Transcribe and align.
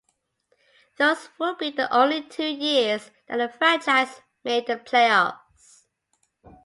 Those 0.97 1.29
would 1.37 1.59
be 1.59 1.69
the 1.69 1.87
only 1.95 2.23
two 2.23 2.47
years 2.47 3.11
that 3.27 3.37
the 3.37 3.49
franchise 3.55 4.21
made 4.43 4.65
the 4.65 4.77
playoffs. 4.77 5.83